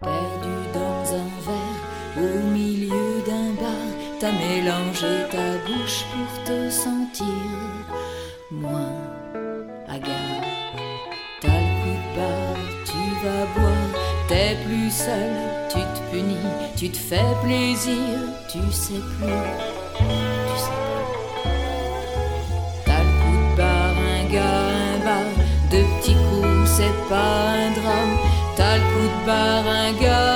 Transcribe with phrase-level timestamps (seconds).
[0.00, 1.82] perdu dans un verre
[2.18, 3.06] au milieu
[4.20, 7.26] t'as mélangé ta bouche pour te sentir
[8.50, 8.96] moins
[9.88, 10.44] hagard.
[11.40, 13.92] T'as le coup de barre, tu vas boire,
[14.28, 15.65] t'es plus seul
[16.76, 17.94] tu te fais plaisir,
[18.48, 19.32] tu sais plus,
[19.96, 20.78] tu sais
[21.42, 21.56] plus.
[22.84, 25.26] T'as le coup de bar, un gars, un bar,
[25.70, 28.16] deux petits coups, c'est pas un drame.
[28.56, 30.35] T'as le coup de bar, un gars.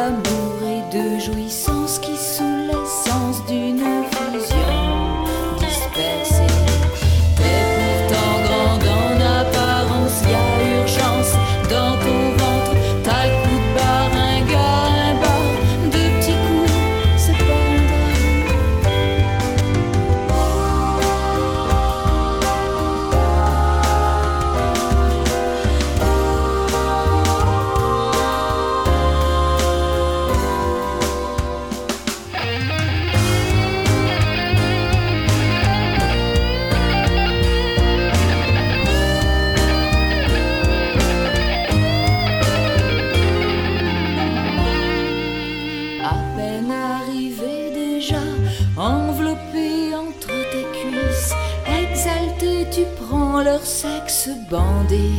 [0.00, 4.59] d'amour et de jouissance qui sont l'essence d'une fusion.
[46.70, 48.22] Mon arrivée déjà
[48.76, 51.34] enveloppée entre tes cuisses,
[51.66, 55.10] exaltée, tu prends leur sexe bandé.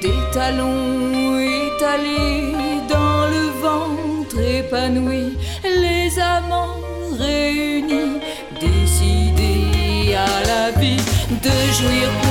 [0.00, 2.54] Des talons étalés
[2.88, 6.80] dans le ventre épanoui, les amants
[7.18, 8.20] réunis,
[8.60, 11.02] décidés à la vie
[11.42, 12.25] de jouir.